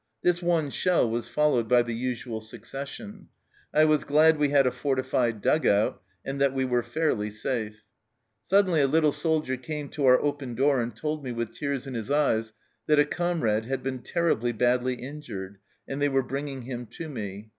This 0.23 0.41
one 0.41 0.71
shell 0.71 1.07
was 1.07 1.27
followed 1.27 1.69
by 1.69 1.83
the 1.83 1.93
usual 1.93 2.41
succession; 2.41 3.27
I 3.71 3.85
was 3.85 4.03
glad 4.03 4.39
we 4.39 4.49
had 4.49 4.65
a 4.65 4.71
fortified 4.71 5.43
dug 5.43 5.67
out, 5.67 6.01
and 6.25 6.41
that 6.41 6.55
we 6.55 6.65
were 6.65 6.81
fairly 6.81 7.29
safe." 7.29 7.83
Suddenly 8.49 8.81
a 8.81 8.87
little 8.87 9.11
soldier 9.11 9.57
came 9.57 9.89
to 9.89 10.07
our 10.07 10.19
open 10.19 10.55
door 10.55 10.81
and 10.81 10.95
told 10.95 11.23
me, 11.23 11.31
with 11.31 11.53
tears 11.53 11.85
in 11.85 11.93
his 11.93 12.09
eyes, 12.09 12.51
that 12.87 12.97
a 12.97 13.05
comrade 13.05 13.65
had 13.65 13.83
been 13.83 13.99
terribly 13.99 14.51
badly 14.51 14.95
injured, 14.95 15.59
and 15.87 16.01
they 16.01 16.09
were 16.09 16.23
bringing 16.23 16.63
him 16.63 16.87
to 16.97 17.07
me. 17.07 17.49